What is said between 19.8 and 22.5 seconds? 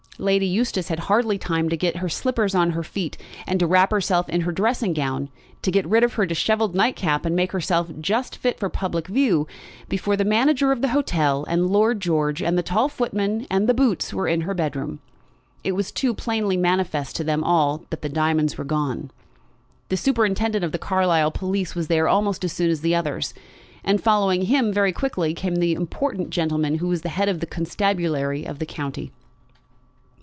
The superintendent of the Carlisle police was there almost